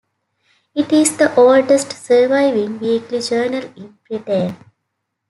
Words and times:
It 0.73 0.91
is 0.91 1.15
the 1.15 1.31
oldest 1.35 1.91
surviving 1.93 2.79
weekly 2.79 3.19
journal 3.21 3.71
in 3.75 3.99
Britain. 4.09 4.57